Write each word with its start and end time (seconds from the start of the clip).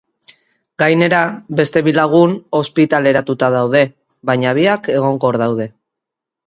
Gainera, 0.83 1.19
beste 1.59 1.83
bi 1.89 1.93
lagun 1.99 2.33
ospitaleratuta 2.63 3.51
daude, 3.59 3.83
baina 4.33 4.59
biak 4.63 4.95
egonkor 5.01 5.43
daude. 5.45 5.75